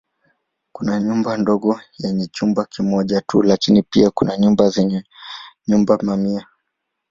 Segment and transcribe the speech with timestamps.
[0.75, 3.81] Kuna nyumba ndogo yenye chumba kimoja tu lakini
[4.13, 5.03] kuna pia nyumba zenye
[5.67, 6.47] vyumba mamia.